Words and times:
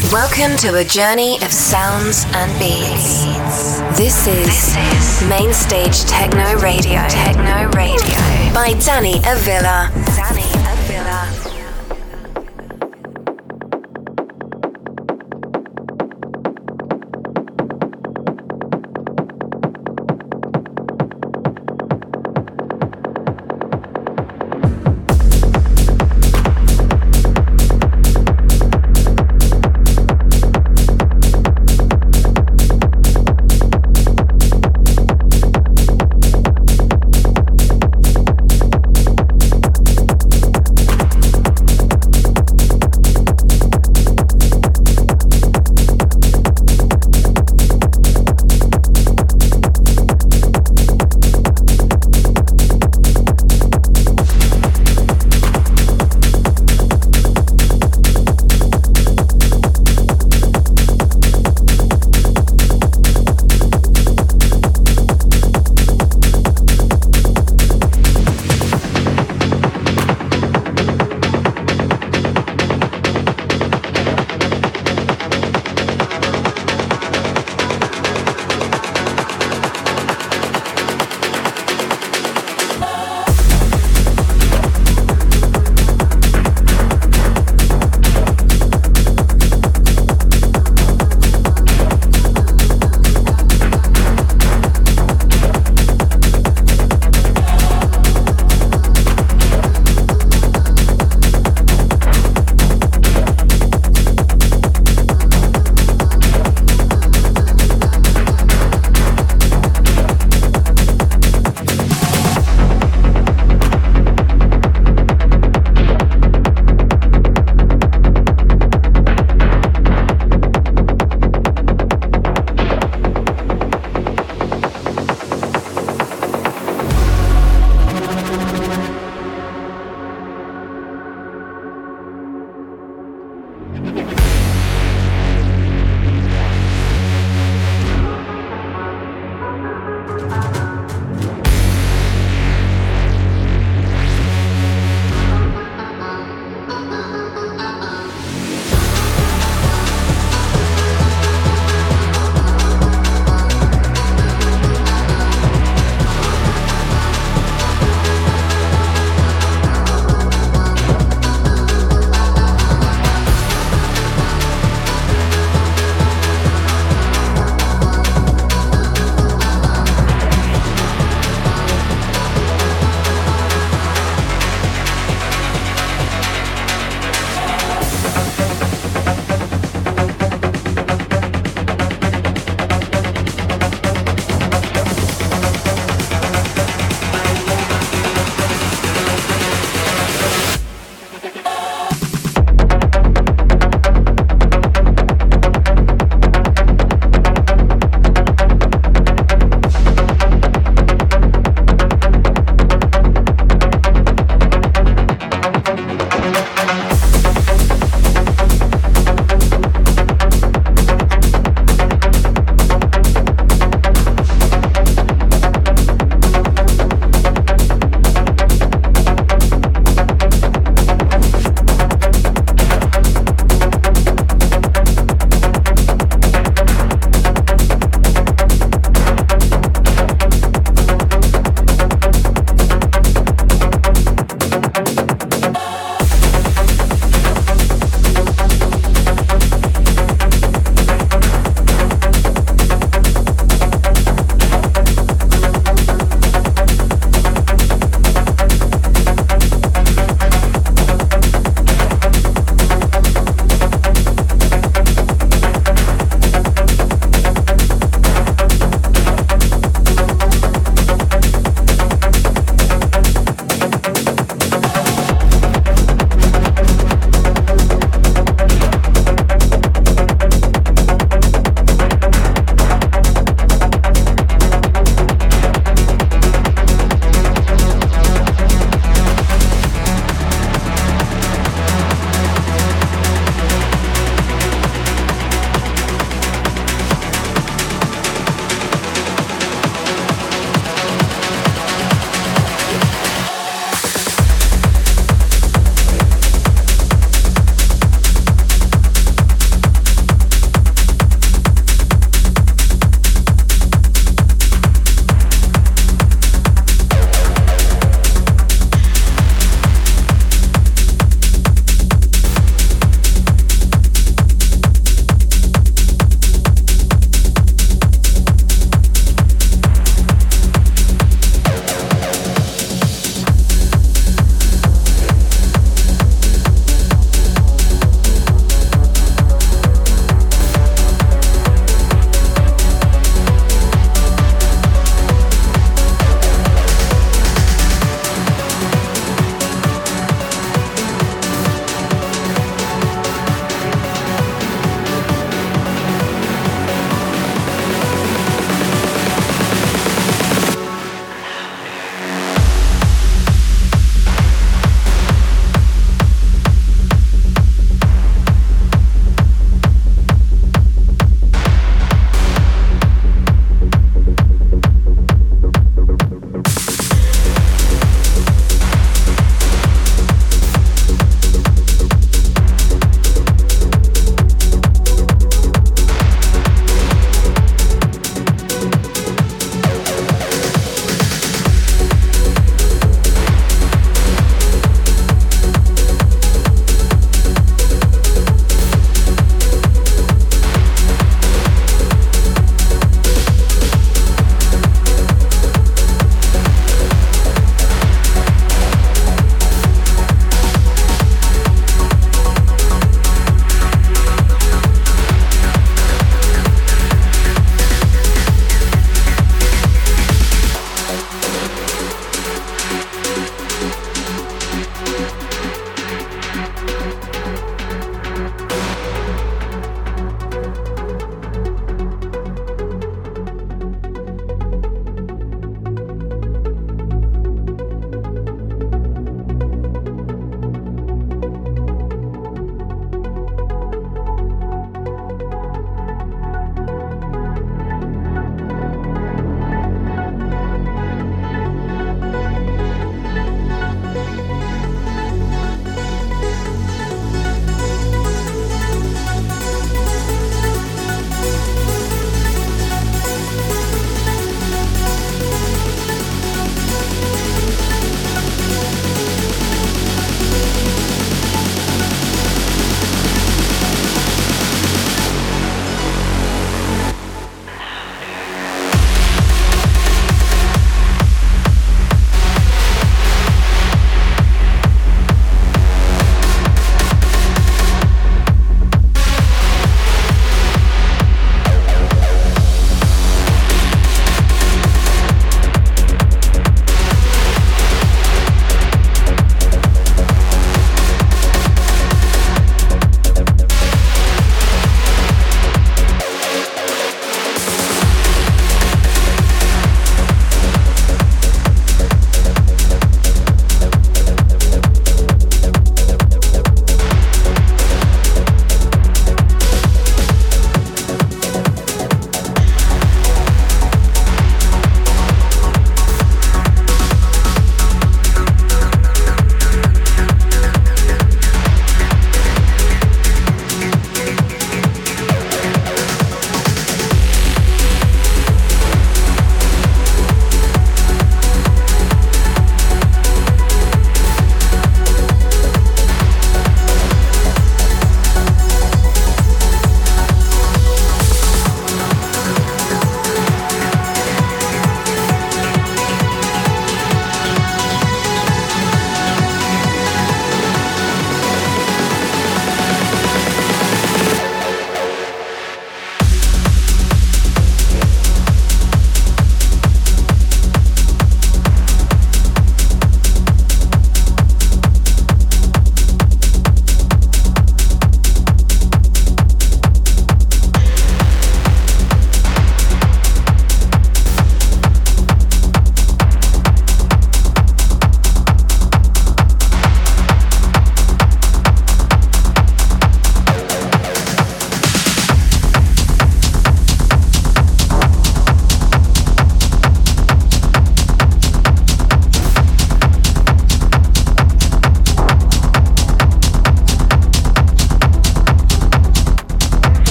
Welcome 0.00 0.56
to 0.58 0.76
a 0.76 0.84
journey 0.84 1.36
of 1.42 1.52
sounds 1.52 2.24
and 2.32 2.50
beats. 2.58 3.78
This 3.98 4.26
is 4.26 5.28
Mainstage 5.28 6.04
Techno 6.04 6.58
Radio. 6.60 7.06
Techno 7.08 7.68
Radio 7.76 8.16
by 8.54 8.74
Danny 8.80 9.18
Avila. 9.18 9.90
Danny 10.16 10.61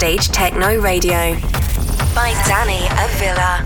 Mainstage 0.00 0.28
Techno 0.32 0.80
Radio 0.80 1.34
by 2.14 2.32
Danny 2.46 2.86
Avila. 2.88 3.59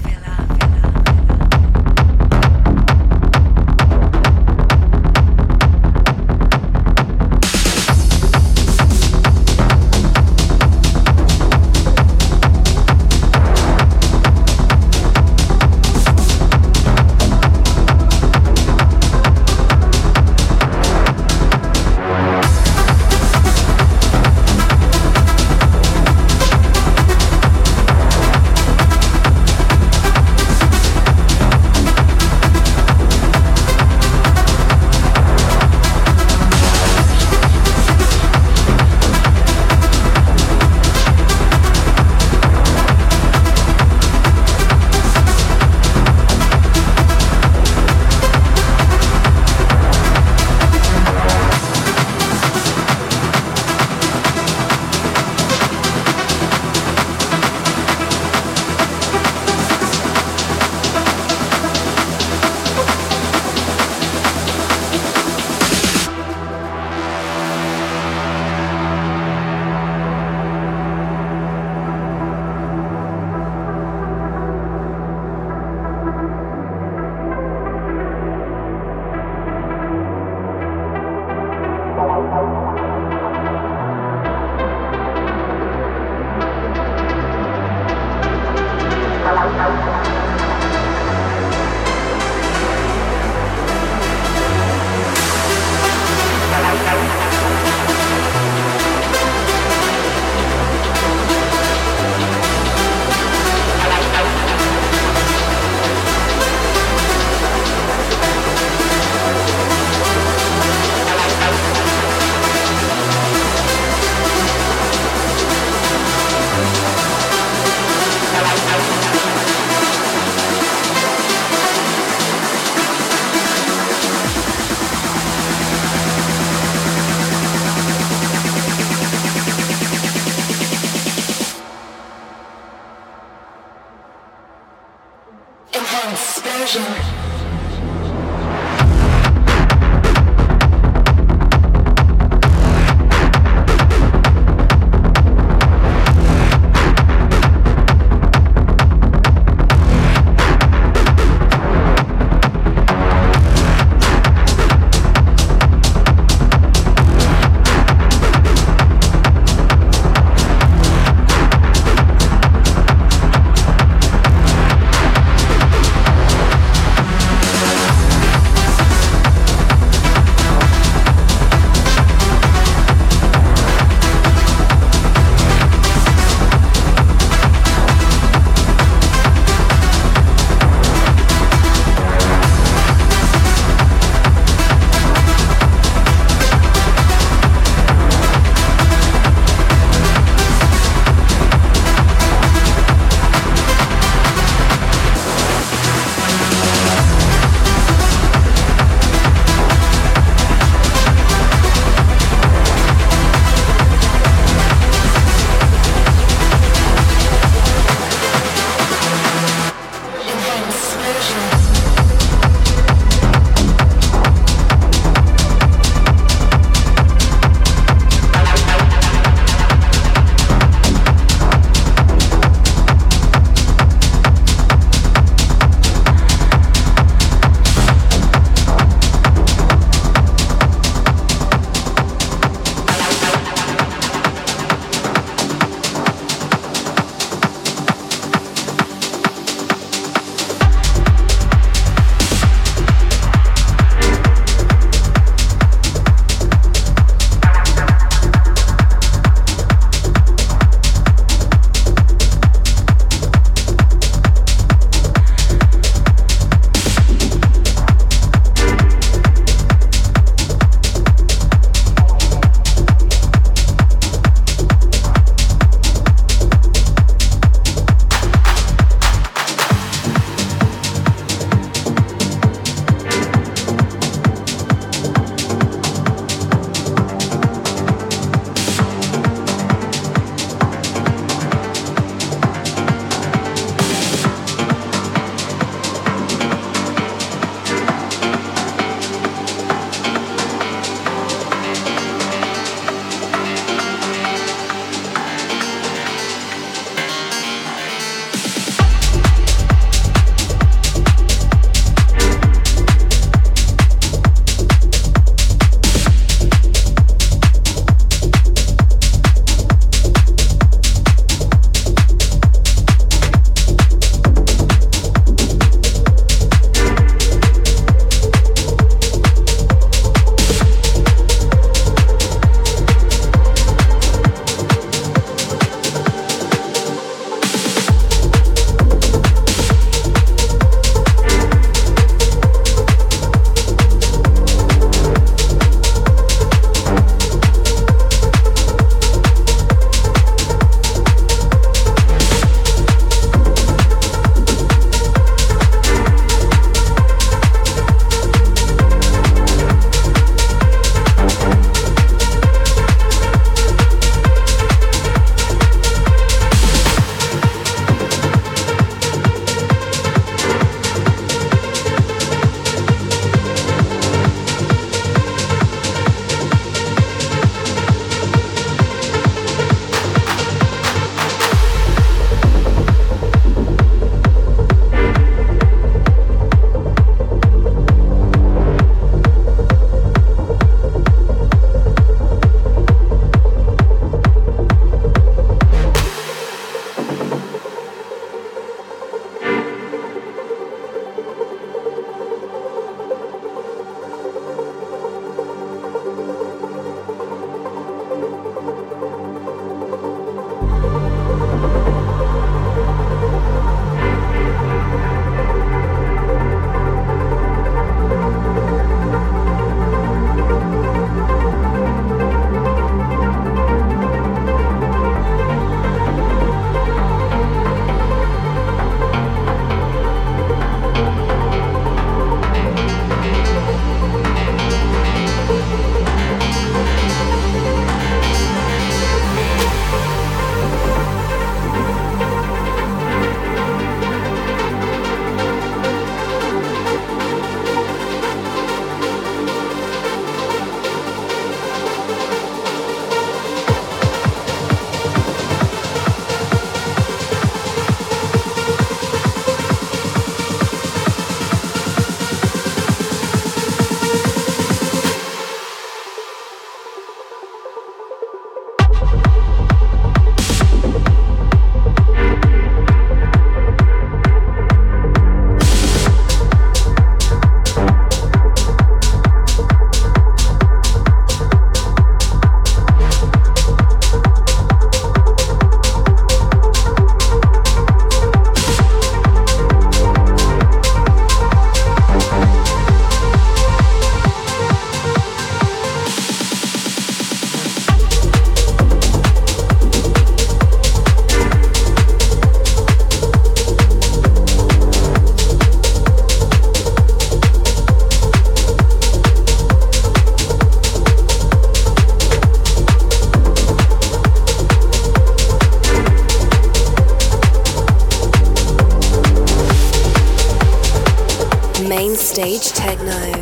Techno. 512.84 513.33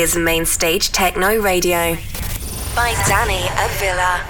Is 0.00 0.16
Mainstage 0.16 0.88
Techno 0.92 1.38
Radio 1.42 1.94
by 2.74 2.94
Danny 3.06 3.46
Avila. 3.58 4.29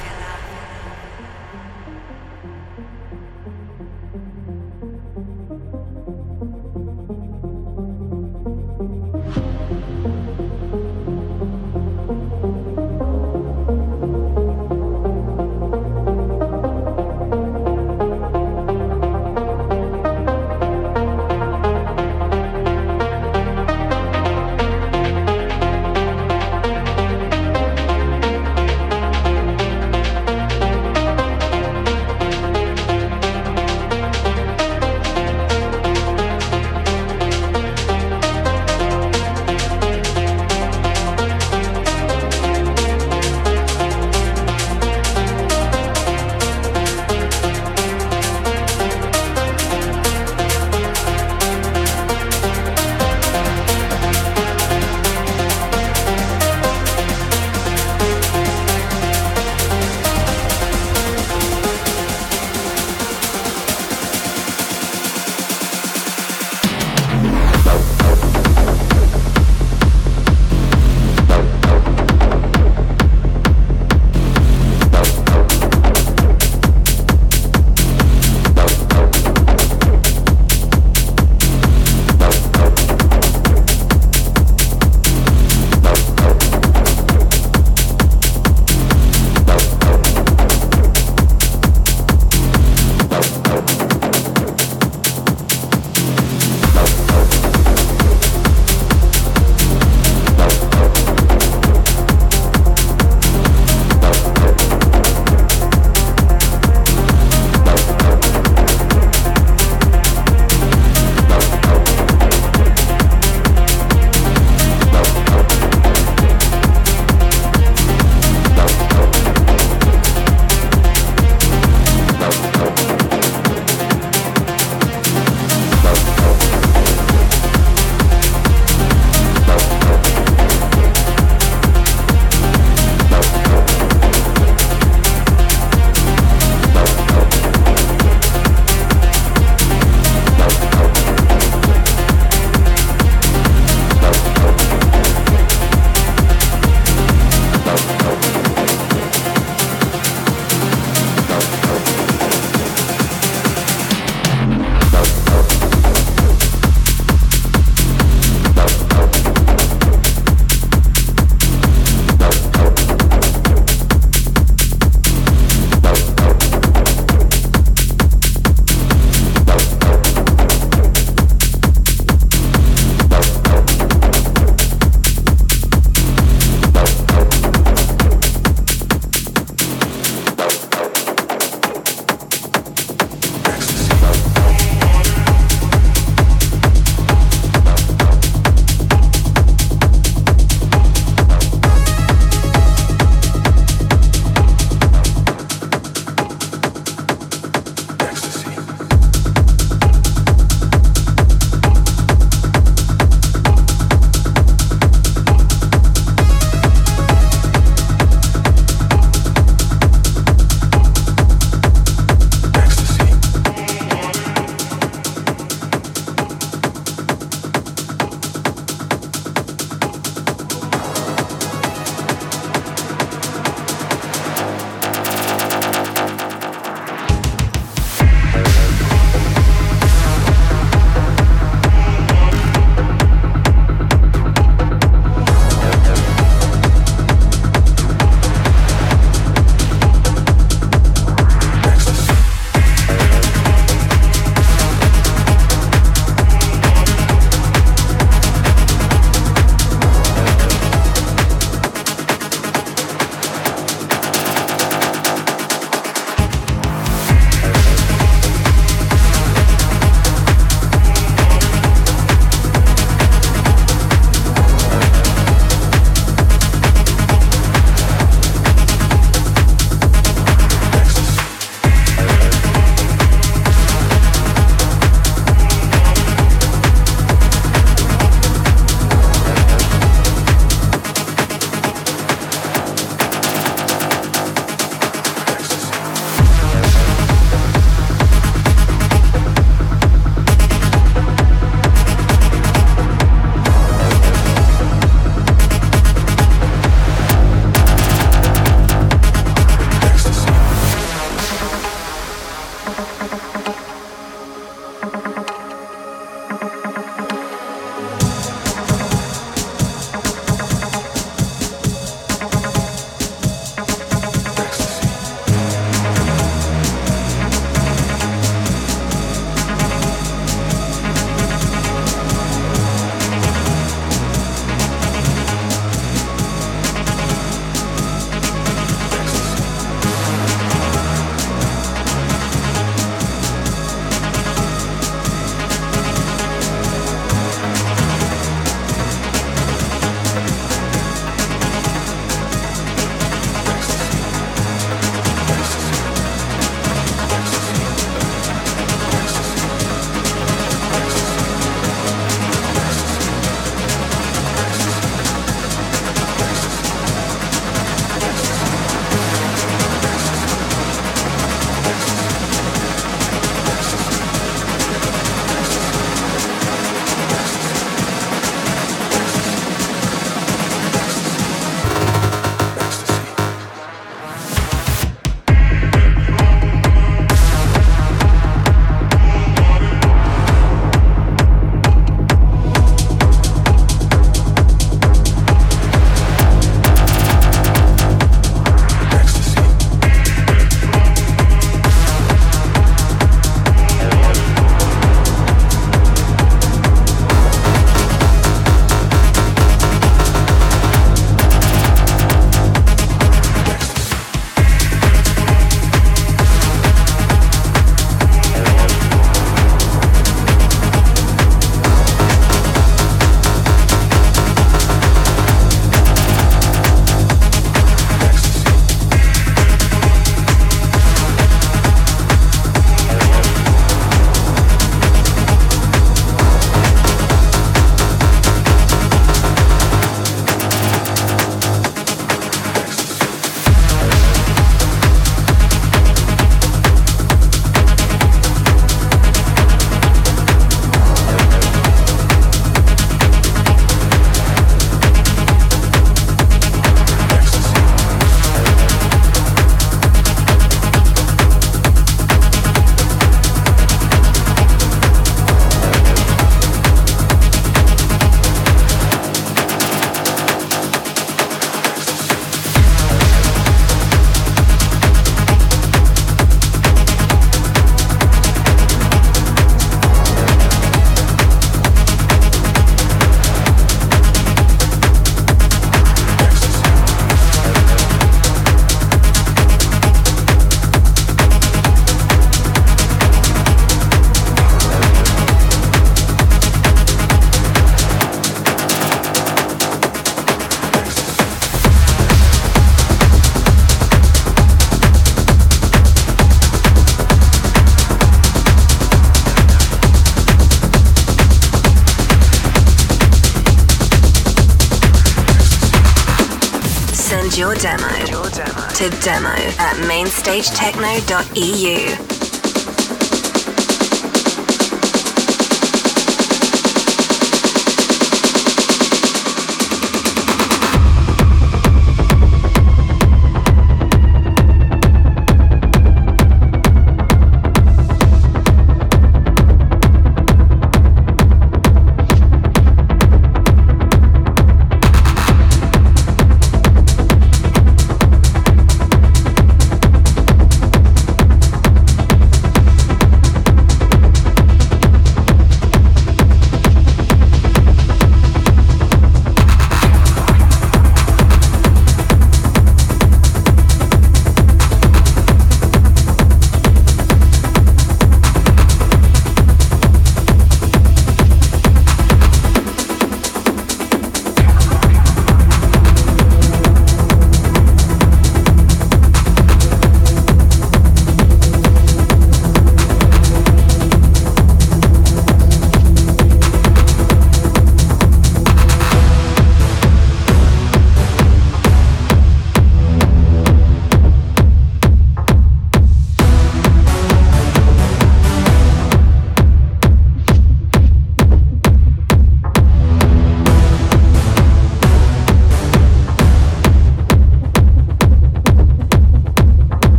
mainstagetechno.eu. 510.30 512.09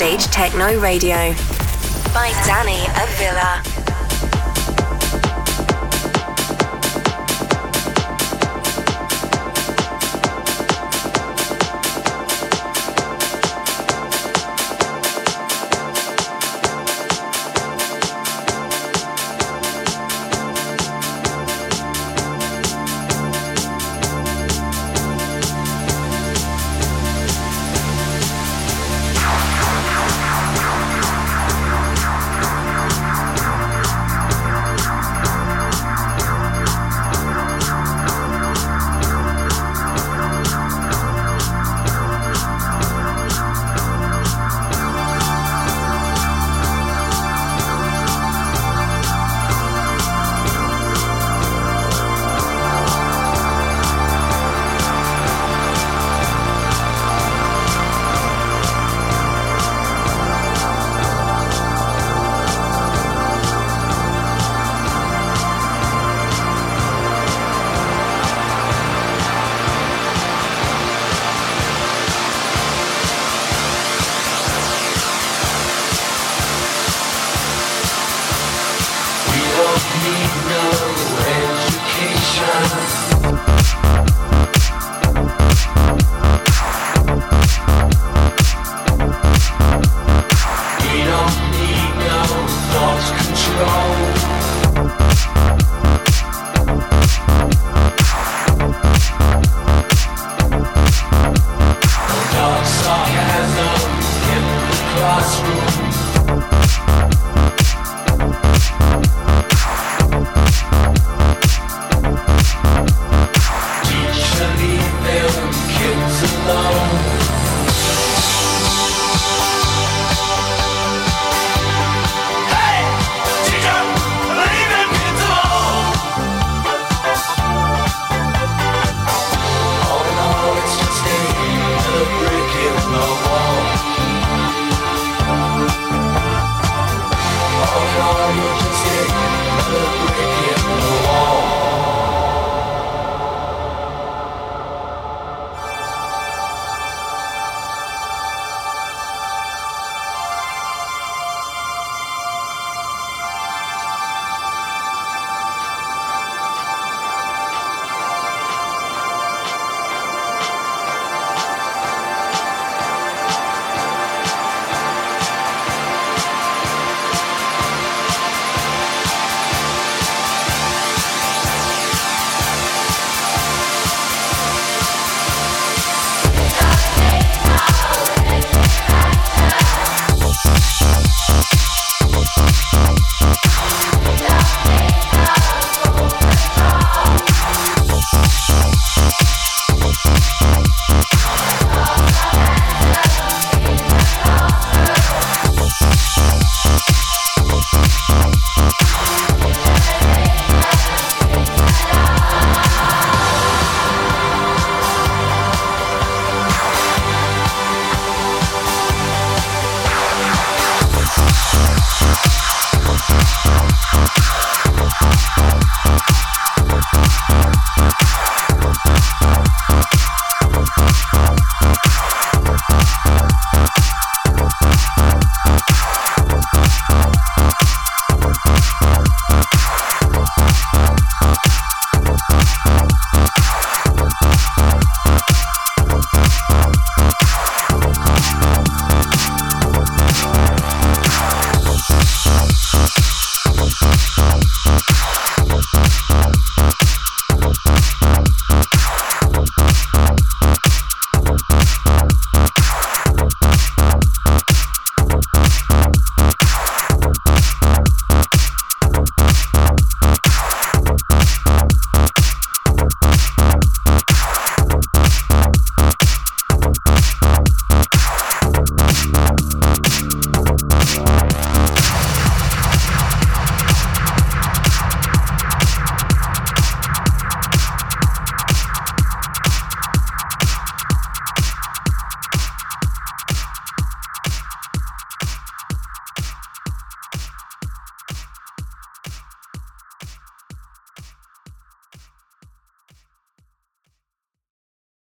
Mainstage 0.00 0.32
Techno 0.32 0.80
Radio 0.80 1.34
by 2.14 2.32
Danny 2.46 2.86
Avila. 2.96 3.69